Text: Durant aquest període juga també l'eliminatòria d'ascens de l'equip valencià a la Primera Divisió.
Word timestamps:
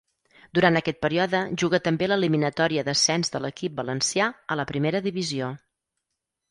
Durant 0.59 0.77
aquest 0.79 0.97
període 1.05 1.41
juga 1.63 1.79
també 1.89 2.07
l'eliminatòria 2.09 2.87
d'ascens 2.89 3.33
de 3.35 3.43
l'equip 3.45 3.77
valencià 3.83 4.35
a 4.57 4.61
la 4.63 4.69
Primera 4.75 5.05
Divisió. 5.11 5.57